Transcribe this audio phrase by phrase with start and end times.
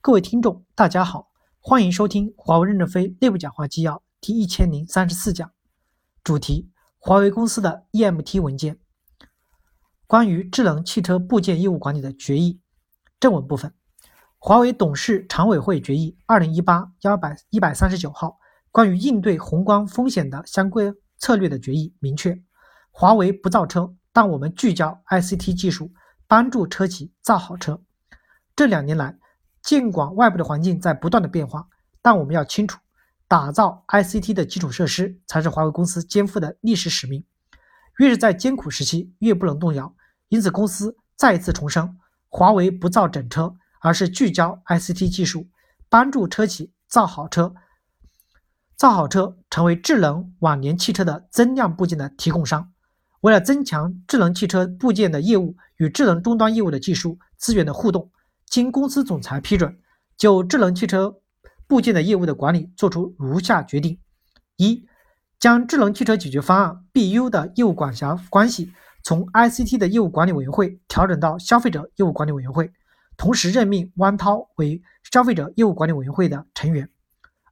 [0.00, 1.28] 各位听众，大家好，
[1.58, 5.50] 欢迎收听华为任正非内部讲话纪要第一千零三十四讲，
[6.22, 8.78] 主题：华为公司的 EMT 文件，
[10.06, 12.60] 关于智能汽车部件业务管理的决议。
[13.18, 13.74] 正文部分，
[14.38, 18.38] 华为董事常委会决议二零一八幺百一百三十九号
[18.70, 22.40] 关于应对宏观风险的相关策略的决议明确，
[22.92, 25.92] 华为不造车，但我们聚焦 ICT 技术，
[26.28, 27.82] 帮助车企造好车。
[28.54, 29.18] 这两年来，
[29.62, 31.68] 尽管外部的环境在不断的变化，
[32.00, 32.78] 但我们要清楚，
[33.26, 37.24] 打造 ICT 的基础设施才是华为公司肩负的历史使命。
[37.98, 39.94] 越是在艰苦时期，越不能动摇。
[40.28, 45.48] 因此，公司再一次重申，华为不造整车，而是聚焦 ICT 技术，
[45.88, 47.54] 帮助车企造好车，
[48.76, 52.72] 造好车成为智能网联汽车的增量部件的提供商。
[53.22, 58.12] 为了增强智能汽车部件的业务与智能终端业务的技术资源的互动。
[58.50, 59.78] 经公司总裁批准，
[60.16, 61.20] 就智能汽车
[61.66, 63.98] 部件的业务的管理作出如下决定：
[64.56, 64.86] 一、
[65.38, 68.72] 将智能汽车解决方案 BU 的业务管辖关系
[69.04, 72.72] 从 ICT 的业务管理委员会调整到消费者业务管理委员会，
[73.16, 74.82] 同时任命汪涛为
[75.12, 76.86] 消费者业务管理委员会的成员；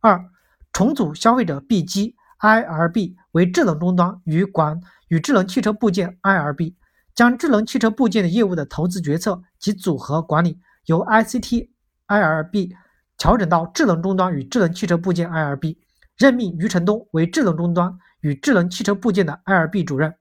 [0.00, 0.24] 二、
[0.72, 6.74] 重组消费者 BG IRB 为智能终端与管与智能汽车部件 IRB，
[7.14, 10.58] 将智能汽车部件的业务的投资决策及组合管理。
[10.86, 11.68] 由 ICT
[12.08, 12.72] IRB
[13.18, 15.76] 调整到智能终端与智能汽车部件 IRB，
[16.16, 20.14] 任命余承东为智能终端与智能汽车部件的 IRB 主任。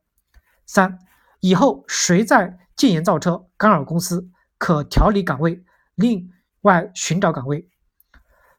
[0.65, 0.99] 三、
[1.39, 5.63] 以后谁在建言造车干扰公司，可调离岗位，
[5.95, 7.69] 另外寻找岗位。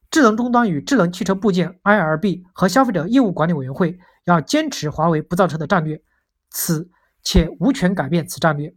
[0.09, 6.01] 智能终端与智能汽车部件 IRB 和消费者业务管理委员会要坚持华为不造车的战略，
[6.51, 6.89] 此
[7.23, 8.73] 且无权改变此战略。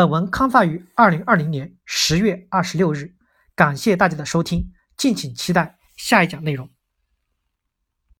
[0.00, 3.12] 本文刊发于二零二零年十月二十六日，
[3.54, 6.70] 感谢大家的收听，敬请期待下一讲内容。